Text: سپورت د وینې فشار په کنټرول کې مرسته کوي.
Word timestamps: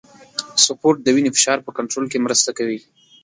سپورت 0.65 0.97
د 1.03 1.07
وینې 1.15 1.31
فشار 1.35 1.57
په 1.63 1.71
کنټرول 1.77 2.05
کې 2.11 2.23
مرسته 2.25 2.49
کوي. 2.57 2.79